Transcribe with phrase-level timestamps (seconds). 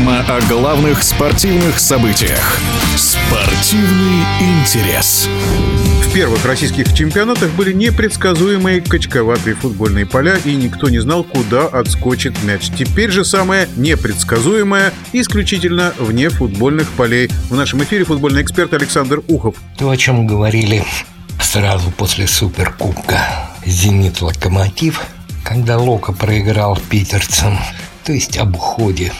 [0.00, 2.58] Программа о главных спортивных событиях.
[2.96, 5.28] Спортивный интерес.
[6.04, 12.42] В первых российских чемпионатах были непредсказуемые качковатые футбольные поля, и никто не знал, куда отскочит
[12.44, 12.70] мяч.
[12.70, 17.28] Теперь же самое непредсказуемое исключительно вне футбольных полей.
[17.50, 19.56] В нашем эфире футбольный эксперт Александр Ухов.
[19.76, 20.82] То, о чем говорили
[21.42, 25.02] сразу после Суперкубка «Зенит-Локомотив»,
[25.44, 27.58] когда Лока проиграл питерцам,
[28.04, 29.12] то есть об уходе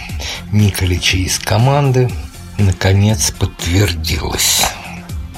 [0.53, 2.11] Николича из команды,
[2.59, 4.67] наконец подтвердилось.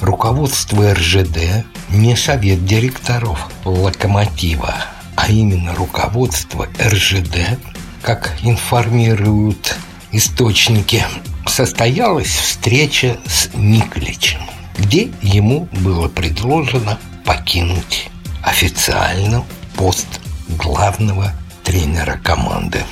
[0.01, 4.75] Руководство РЖД не совет директоров «Локомотива»,
[5.15, 7.57] а именно руководство РЖД,
[8.01, 9.77] как информируют
[10.11, 11.03] источники,
[11.47, 14.41] состоялась встреча с Николичем,
[14.77, 18.09] где ему было предложено покинуть
[18.41, 19.43] официально
[19.75, 20.07] пост
[20.49, 21.31] главного
[21.63, 22.83] тренера команды.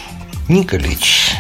[0.48, 1.33] Николич,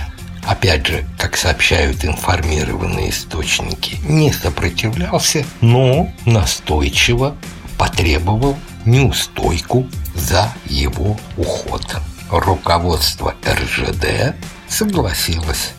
[0.45, 7.35] опять же, как сообщают информированные источники, не сопротивлялся, но настойчиво
[7.77, 11.97] потребовал неустойку за его уход.
[12.29, 14.35] Руководство РЖД
[14.67, 15.73] согласилось.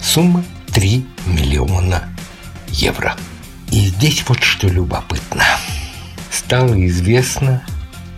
[0.00, 2.08] Сумма 3 миллиона
[2.68, 3.16] евро.
[3.70, 5.44] И здесь вот что любопытно.
[6.30, 7.62] Стало известно,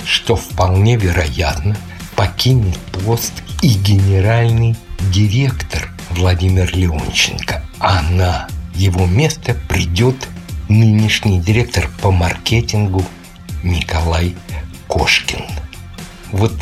[0.05, 1.77] что вполне вероятно
[2.17, 4.77] покинет пост и генеральный
[5.13, 5.88] директор
[6.19, 10.17] Владимир Леонченко, а на его место придет
[10.69, 13.05] нынешний директор по маркетингу
[13.63, 14.35] Николай
[14.89, 15.45] Кошкин.
[16.33, 16.53] Вот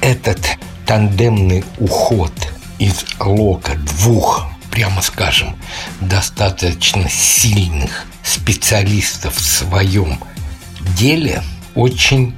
[0.00, 2.32] этот тандемный уход
[2.80, 5.54] из лока двух, прямо скажем,
[6.00, 10.18] достаточно сильных специалистов в своем
[10.98, 11.44] деле
[11.76, 12.34] очень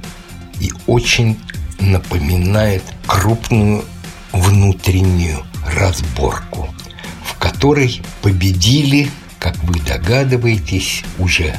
[0.59, 1.39] и очень
[1.79, 3.83] напоминает крупную
[4.33, 5.43] внутреннюю
[5.79, 6.69] разборку,
[7.23, 9.09] в которой победили,
[9.39, 11.55] как вы догадываетесь, уже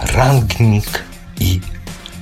[0.00, 1.04] Рангник
[1.38, 1.62] и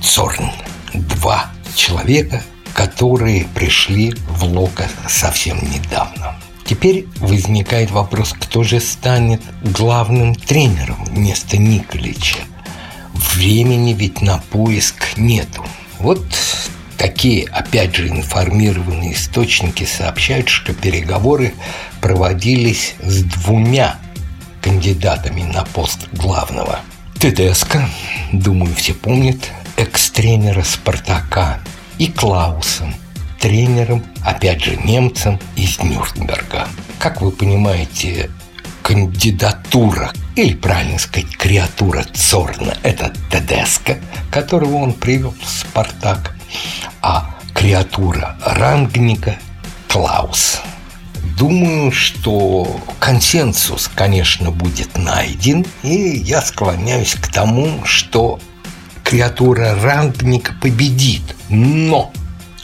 [0.01, 0.51] Цорн.
[0.93, 2.43] Два человека,
[2.73, 6.35] которые пришли в Лока совсем недавно.
[6.65, 12.39] Теперь возникает вопрос, кто же станет главным тренером вместо Николича.
[13.13, 15.65] Времени ведь на поиск нету.
[15.99, 16.23] Вот
[17.01, 21.51] Такие, опять же, информированные источники сообщают, что переговоры
[21.99, 23.97] проводились с двумя
[24.61, 26.81] кандидатами на пост главного.
[27.19, 27.89] Тедеско,
[28.31, 29.37] думаю, все помнят,
[29.77, 31.59] экс-тренера «Спартака»,
[31.97, 32.93] и Клаусом,
[33.39, 36.67] тренером, опять же, немцем из Нюрнберга.
[36.99, 38.29] Как вы понимаете,
[38.83, 43.97] кандидатура, или, правильно сказать, креатура Цорна– это Тедеско,
[44.29, 46.35] которого он привел в «Спартак»,
[47.01, 49.37] а креатура рангника
[49.87, 50.61] Клаус.
[51.37, 58.39] Думаю, что консенсус, конечно, будет найден, и я склоняюсь к тому, что
[59.03, 61.35] креатура рангника победит.
[61.49, 62.11] Но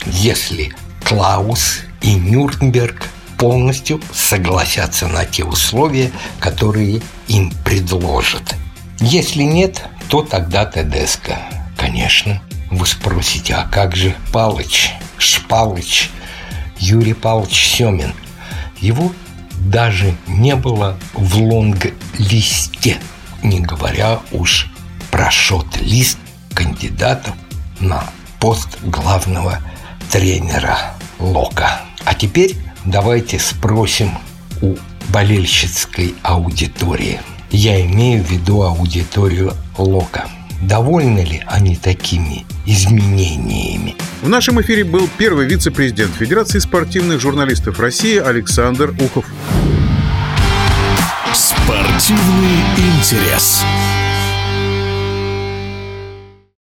[0.06, 0.72] если
[1.04, 6.10] Клаус и Нюрнберг полностью согласятся на те условия,
[6.40, 8.54] которые им предложат.
[9.00, 11.38] Если нет, то тогда Тедеско,
[11.76, 12.42] конечно.
[12.70, 16.10] Вы спросите, а как же Палыч, Шпалыч,
[16.78, 18.12] Юрий Павлович Семин?
[18.78, 19.12] Его
[19.60, 22.98] даже не было в лонг-листе,
[23.42, 24.70] не говоря уж
[25.10, 26.18] про шот-лист
[26.54, 27.34] кандидатов
[27.80, 28.04] на
[28.38, 29.60] пост главного
[30.10, 31.80] тренера Лока.
[32.04, 34.10] А теперь давайте спросим
[34.60, 34.76] у
[35.08, 37.20] болельщицкой аудитории.
[37.50, 40.28] Я имею в виду аудиторию Лока–
[40.62, 43.96] довольны ли они такими изменениями.
[44.22, 49.26] В нашем эфире был первый вице-президент Федерации спортивных журналистов России Александр Ухов.
[51.32, 53.62] Спортивный интерес.